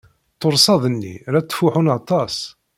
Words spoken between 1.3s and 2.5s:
la ttfuḥunt aṭas.